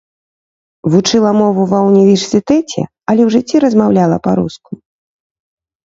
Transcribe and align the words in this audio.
Вучыла 0.93 1.31
мову 1.41 1.63
ва 1.75 1.79
ўніверсітэце, 1.89 2.81
але 3.09 3.21
ў 3.27 3.29
жыцці 3.39 3.57
размаўляла 3.69 4.17
па-руску. 4.29 4.71